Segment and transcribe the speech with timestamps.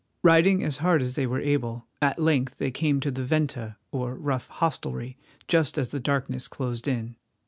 [0.23, 4.15] Riding as hard as they were able, at length they came to the venta, or
[4.15, 5.15] rough hostelry,
[5.47, 7.17] just as the darkness closed in.